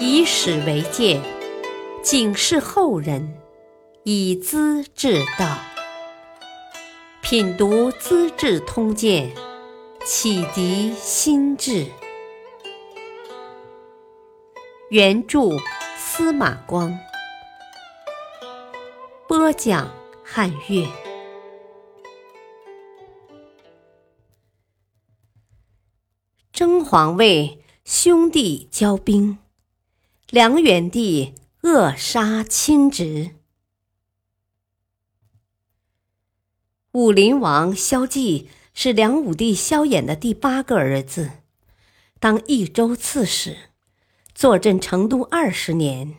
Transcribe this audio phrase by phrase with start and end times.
[0.00, 1.20] 以史为鉴，
[2.02, 3.36] 警示后人，
[4.04, 5.58] 以资治道。
[7.20, 9.28] 品读《资治通鉴》，
[10.04, 11.84] 启迪心智。
[14.90, 15.40] 原著
[15.96, 16.96] 司马光，
[19.26, 19.90] 播讲
[20.22, 20.86] 汉乐。
[26.52, 29.38] 征皇位，兄弟交兵，
[30.30, 31.32] 梁元帝
[31.62, 33.30] 扼杀亲侄。
[36.92, 41.30] 武林王萧纪是梁武帝萧衍的第八个儿子，
[42.20, 43.56] 当益州刺史，
[44.34, 46.16] 坐镇成都二十年。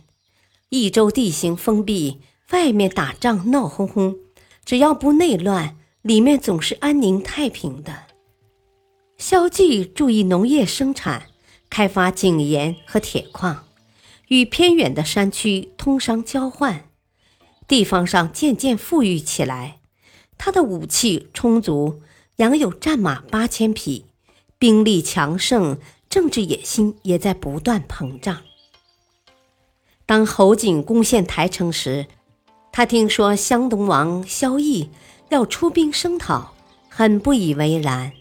[0.69, 4.17] 益州地形封闭，外面打仗闹哄哄，
[4.65, 8.07] 只要不内乱，里面总是安宁太平的。
[9.19, 11.27] 萧纪注意农业生产，
[11.69, 13.65] 开发井盐和铁矿，
[14.29, 16.85] 与偏远的山区通商交换，
[17.67, 19.79] 地方上渐渐富裕起来。
[20.37, 22.01] 他的武器充足，
[22.37, 24.05] 养有战马八千匹，
[24.57, 25.77] 兵力强盛，
[26.09, 28.41] 政治野心也在不断膨胀。
[30.05, 32.07] 当侯景攻陷台城时，
[32.71, 34.87] 他听说湘东王萧绎
[35.29, 36.53] 要出兵声讨，
[36.87, 38.13] 很不以为然。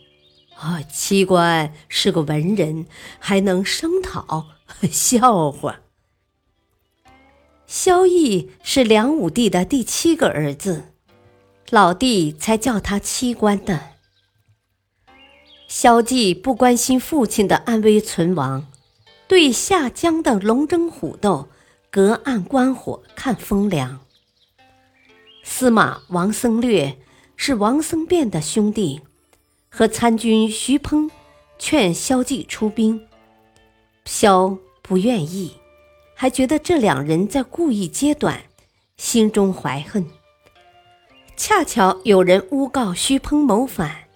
[0.56, 2.86] 啊，七官是个文人，
[3.18, 4.46] 还能声讨，
[4.90, 5.80] 笑话。
[7.68, 10.84] 萧绎是梁武帝的第七个儿子，
[11.68, 13.90] 老弟才叫他七官的。
[15.68, 18.66] 萧纪不关心父亲的安危存亡，
[19.28, 21.50] 对下江的龙争虎斗，
[21.90, 24.00] 隔岸观火看风凉。
[25.44, 26.96] 司马王僧略
[27.36, 29.02] 是王僧辩的兄弟。
[29.70, 31.10] 和参军徐烹
[31.58, 33.06] 劝萧纪出兵，
[34.06, 35.52] 萧不愿意，
[36.20, 38.42] 还觉得这两人在故意揭短，
[38.96, 40.04] 心中怀恨。
[41.36, 44.08] 恰巧有人诬告徐烹谋反，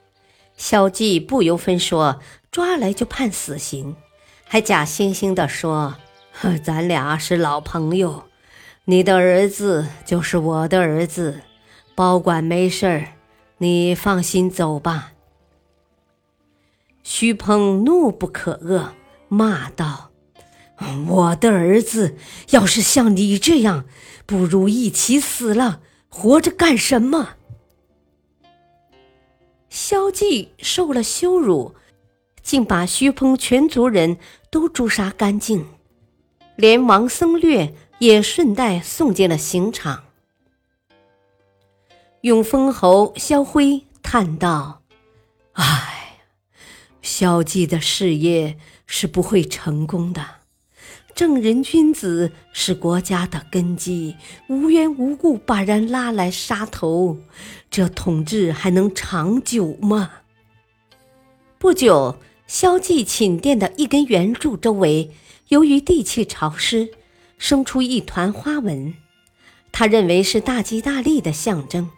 [0.57, 2.19] 萧纪不由分说
[2.51, 3.95] 抓来就判死刑，
[4.43, 5.95] 还假惺惺地说
[6.65, 8.25] ：“咱俩是老朋友，
[8.87, 11.43] 你的儿子就是我的儿子，
[11.95, 13.09] 保管没事儿，
[13.59, 15.13] 你放心走吧。”
[17.05, 18.89] 徐鹏怒不可遏，
[19.29, 20.11] 骂道
[21.09, 22.17] ：“我的儿子
[22.51, 23.85] 要是像你这样，
[24.27, 27.37] 不如一起死了，活着干什么？”
[29.69, 31.75] 萧霁受了羞辱，
[32.43, 34.19] 竟把徐鹏全族人
[34.51, 35.67] 都诛杀干净，
[36.57, 40.05] 连王僧略也顺带送进了刑场。
[42.21, 44.83] 永丰侯萧辉叹道
[45.55, 46.19] ：“唉。”
[47.01, 50.42] 萧霁的事业是不会成功的。
[51.15, 54.17] 正人君子是国家的根基，
[54.49, 57.19] 无缘无故把人拉来杀头，
[57.71, 60.11] 这统治还能长久吗？
[61.59, 65.11] 不久，萧霁寝殿的一根圆柱周围，
[65.49, 66.91] 由于地气潮湿，
[67.39, 68.95] 生出一团花纹。
[69.71, 71.91] 他认为是大吉大利的象征，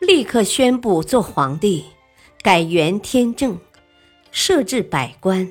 [0.00, 1.84] 立刻宣布做皇帝，
[2.42, 3.58] 改元天正。
[4.30, 5.48] 设置百官，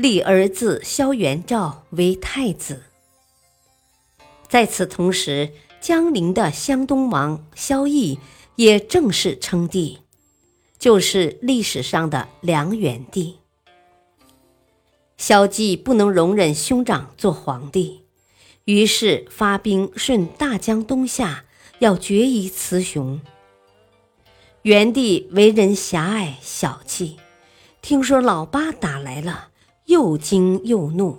[0.00, 2.84] 立儿子萧元昭为太子。
[4.48, 8.16] 在此同时，江陵的湘东王萧绎
[8.56, 9.98] 也正式称帝，
[10.78, 13.40] 就是历史上的梁元帝。
[15.18, 18.00] 萧纪不能容忍兄长做皇帝，
[18.64, 21.44] 于是发兵顺大江东下，
[21.80, 23.20] 要决一雌雄。
[24.62, 27.18] 元帝为人狭隘小气。
[27.82, 29.48] 听说老八打来了，
[29.90, 31.18] 又惊又怒，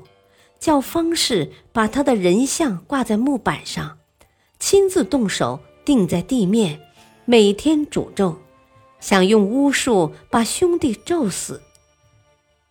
[0.57, 3.97] 叫方士把他的人像挂在木板上，
[4.59, 6.79] 亲自动手钉在地面，
[7.25, 8.37] 每天诅咒，
[9.01, 11.61] 想用巫术把兄弟咒死。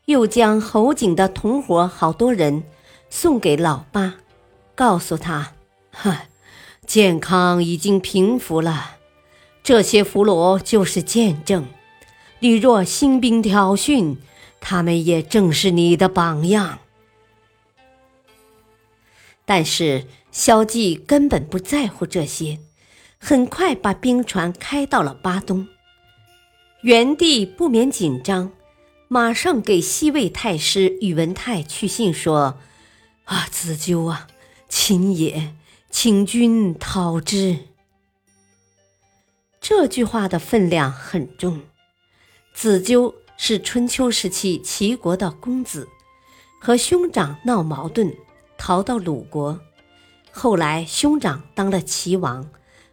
[0.07, 2.65] 又将侯景的同伙好多人
[3.11, 4.15] 送给老八，
[4.75, 5.53] 告诉他
[5.93, 6.23] ：“哈，
[6.87, 8.97] 健康已经平复了，
[9.63, 11.67] 这些俘虏就是见证。”
[12.43, 14.17] 你若兴兵挑衅，
[14.61, 16.79] 他们也正是你的榜样。
[19.45, 22.61] 但是萧纪根本不在乎这些，
[23.19, 25.67] 很快把兵船开到了巴东。
[26.83, 28.53] 元帝不免紧张，
[29.09, 32.59] 马上给西魏太师宇文泰去信说
[33.25, 34.29] ：“啊，子纠啊，
[34.69, 35.55] 秦也，
[35.91, 37.59] 请君讨之。”
[39.61, 41.61] 这句话的分量很重。
[42.55, 45.89] 子纠是春秋时期齐国的公子，
[46.61, 48.15] 和兄长闹矛盾，
[48.59, 49.59] 逃到鲁国，
[50.31, 52.47] 后来兄长当了齐王，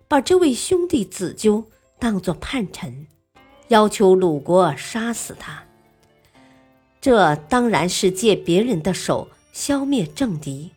[0.07, 1.65] 把这位兄弟子纠
[1.99, 3.07] 当作叛臣，
[3.67, 5.65] 要求鲁国杀死他。
[7.01, 10.71] 这当然是借别人的手消灭政敌，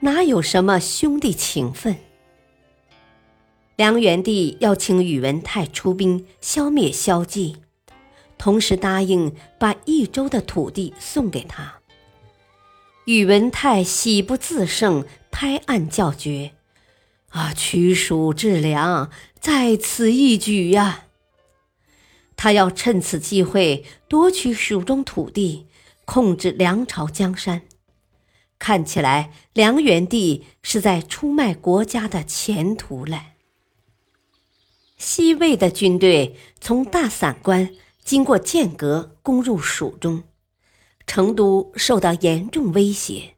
[0.00, 1.96] 哪有什么兄弟情分？
[3.76, 7.56] 梁元帝要请宇文泰出兵消灭萧纪，
[8.40, 11.80] 同时答应把益州的土地送给他。
[13.04, 16.52] 宇文泰喜不自胜，拍案叫绝
[17.28, 21.04] ：“啊，取蜀治梁，在此一举呀！”
[22.34, 25.66] 他要趁此机会夺取蜀中土地，
[26.06, 27.60] 控制梁朝江山。
[28.58, 33.32] 看起来，梁元帝是在出卖国家的前途了。
[34.96, 37.70] 西魏的军队从大散关
[38.10, 40.24] 经过剑阁，攻入蜀中，
[41.06, 43.36] 成都受到严重威胁。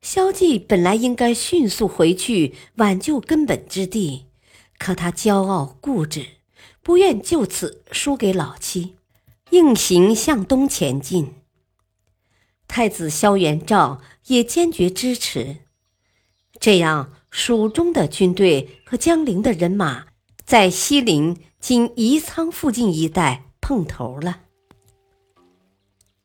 [0.00, 4.26] 萧纪本来应该迅速回去挽救根本之地，
[4.78, 6.26] 可他骄傲固执，
[6.82, 8.96] 不愿就此输给老妻，
[9.50, 11.32] 硬行向东前进。
[12.66, 15.58] 太子萧元照也坚决支持，
[16.58, 20.06] 这样蜀中的军队和江陵的人马。
[20.44, 24.40] 在西陵今宜昌附近一带碰头了。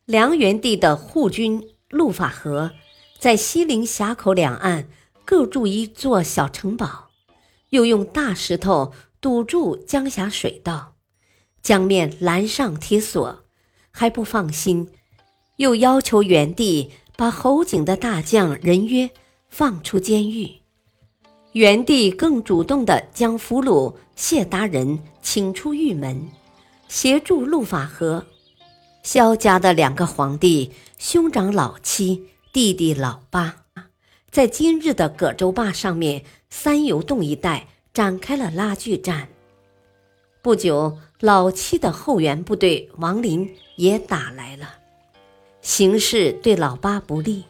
[0.04, 2.72] 梁元帝的护军陆法和
[3.18, 4.90] 在西陵峡口两岸
[5.24, 7.10] 各筑一座小城堡，
[7.70, 8.92] 又用大石头
[9.22, 10.96] 堵住江峡水道，
[11.62, 13.44] 江面拦上铁锁，
[13.92, 14.90] 还不放心，
[15.58, 19.10] 又要求元帝把侯景的大将任约
[19.50, 20.50] 放出监狱。
[21.54, 26.30] 元帝更主动地将俘虏谢达人请出狱门，
[26.88, 28.26] 协助陆法和。
[29.04, 33.66] 萧家的两个皇帝，兄长老七，弟弟老八，
[34.30, 39.30] 在今日的葛洲坝上面三游洞一带展开了拉锯战。
[40.42, 44.76] 不久，老七的后援部队王林也打来了，
[45.62, 47.44] 形势对老八不利，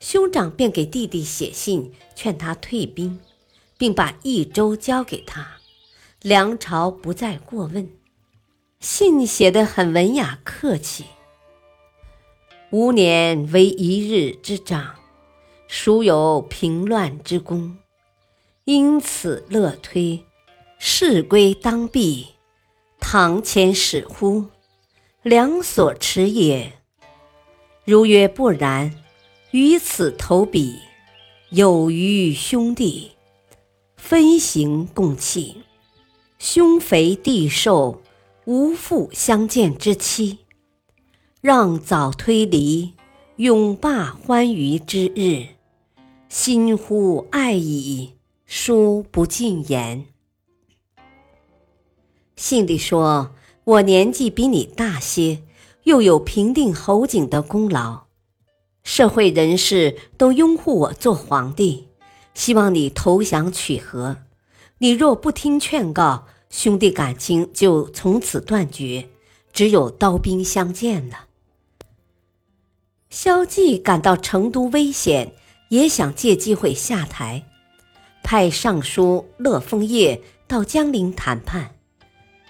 [0.00, 3.20] 兄长便给弟弟写信劝他退兵。
[3.80, 5.56] 并把益州交给他，
[6.20, 7.88] 梁朝不再过问。
[8.80, 11.04] 信写得很文雅客气。
[12.70, 14.94] 吾年为一日之长，
[15.68, 17.76] 孰有平乱之功？
[18.64, 20.24] 因此乐推，
[20.78, 22.28] 事归当毕，
[22.98, 24.46] 堂前始乎？
[25.20, 26.72] 良所持也。
[27.84, 28.94] 如曰不然，
[29.50, 30.78] 于此投笔，
[31.50, 33.12] 有余兄弟。
[33.98, 35.64] 分行共弃，
[36.38, 38.00] 兄肥弟瘦，
[38.50, 40.40] 无复相见之期。
[41.40, 42.94] 让早推离，
[43.36, 45.46] 永罢欢愉之日。
[46.28, 48.14] 心乎爱矣，
[48.46, 50.06] 书不尽言。
[52.34, 55.44] 信里说：“我年纪比你大些，
[55.84, 58.06] 又有平定侯景的功劳，
[58.82, 61.86] 社会人士都拥护我做皇帝。”
[62.34, 64.16] 希望你投降取和，
[64.78, 69.08] 你若不听劝告，兄弟感情就从此断绝，
[69.52, 71.26] 只有刀兵相见了。
[73.08, 75.32] 萧纪感到成都危险，
[75.68, 77.46] 也想借机会下台，
[78.24, 81.76] 派尚书乐封业到江陵谈判。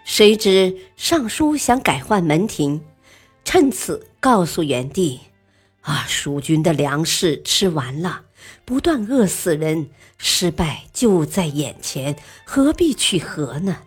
[0.05, 2.83] 谁知尚书想改换门庭，
[3.45, 5.21] 趁此告诉元帝
[5.83, 8.25] ：“啊，蜀军的粮食吃完了。”
[8.65, 13.79] 不断饿死人，失败就在眼前，何必去和呢？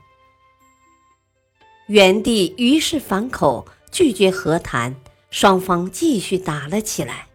[1.87, 4.95] 元帝于是反口，拒绝和谈，
[5.29, 7.27] 双方继续打了起来。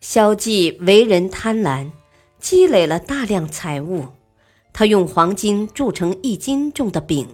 [0.00, 1.90] 萧纪为人贪婪，
[2.38, 4.06] 积累了大量财物，
[4.72, 7.28] 他用黄金铸成一斤重的饼，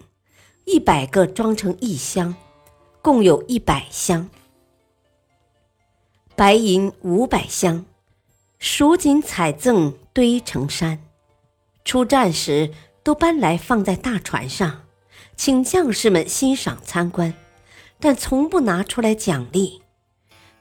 [0.65, 2.35] 一百个装成一箱，
[3.03, 4.31] 共有一百箱；
[6.35, 7.85] 白银五百箱。
[8.59, 10.99] 蜀锦彩赠堆成山，
[11.85, 14.82] 出战时都搬来放在大船上，
[15.45, 17.35] 请将士们欣赏参观，
[17.99, 19.83] 但从不拿出来奖励。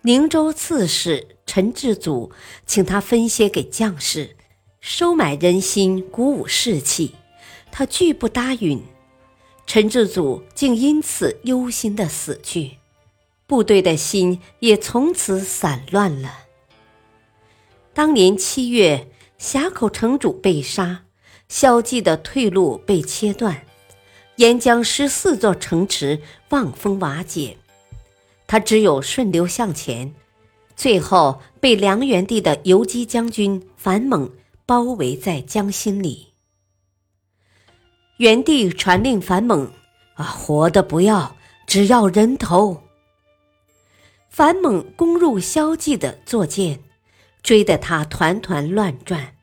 [0.01, 2.31] 宁州刺史陈志祖
[2.65, 4.35] 请他分些给将士，
[4.79, 7.13] 收买人心，鼓舞士气，
[7.71, 8.81] 他拒不答允。
[9.67, 12.79] 陈志祖竟因此忧心的死去，
[13.45, 16.47] 部队的心也从此散乱了。
[17.93, 21.03] 当年七月，峡口城主被杀，
[21.47, 23.67] 萧纪的退路被切断，
[24.37, 27.57] 沿江十四座城池望风瓦解，
[28.47, 30.13] 他只有顺流向前，
[30.75, 34.31] 最后被梁元帝的游击将军樊猛
[34.65, 36.33] 包围在江心里。
[38.17, 39.71] 元帝传令樊猛
[40.15, 41.35] ：“啊，活的不要，
[41.67, 42.83] 只要人头。”
[44.29, 46.79] 樊猛攻入萧纪的坐舰，
[47.43, 49.35] 追得他团团乱转。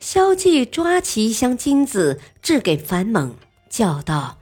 [0.00, 3.36] 萧纪抓起一箱金子，掷给樊猛，
[3.72, 4.36] 叫道：“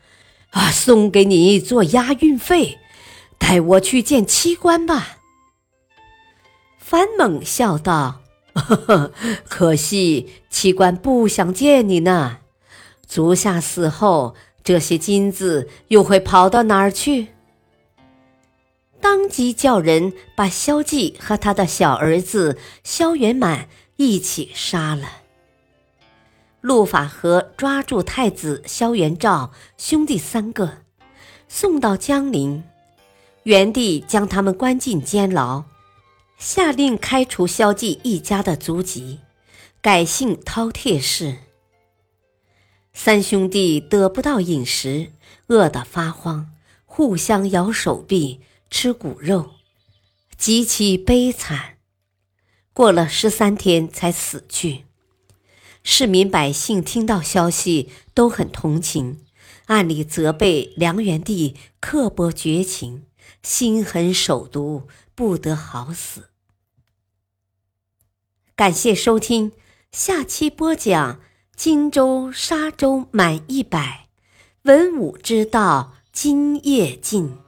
[0.50, 2.80] 啊，送给你做押运费，
[3.38, 5.18] 带我去见七官吧。”
[6.76, 8.22] 樊猛笑道
[8.52, 9.12] ：“呵呵，
[9.48, 12.38] 可惜七官不想见你呢。
[13.06, 14.34] 足下死后，
[14.64, 17.28] 这些金子又会跑到哪儿去？”
[19.00, 25.19] 当即叫人把萧纪和他的小儿子萧元满一起杀了。
[26.60, 30.82] 陆法和抓住太子萧元昭兄弟三个，
[31.48, 32.62] 送到江陵。
[33.44, 35.64] 元帝将他们关进监牢，
[36.36, 39.20] 下令开除萧纪一家的族籍，
[39.80, 41.38] 改姓饕餮氏。
[42.92, 45.12] 三兄弟得不到饮食，
[45.46, 46.50] 饿得发慌，
[46.84, 49.52] 互相咬手臂，吃骨肉，
[50.36, 51.78] 极其悲惨。
[52.74, 54.84] 过了十三天才死去。
[55.82, 59.20] 市民百姓听到消息都很同情，
[59.66, 63.06] 暗里责备梁元帝刻薄绝情、
[63.42, 66.30] 心狠手毒，不得好死。
[68.54, 69.52] 感谢收听，
[69.90, 71.20] 下期播讲
[71.56, 74.08] 荆州沙洲满一百，
[74.62, 77.38] 文武之道今夜尽。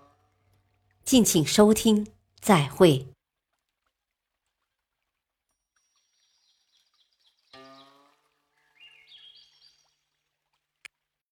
[1.05, 2.07] 敬请收听，
[2.41, 3.12] 再会。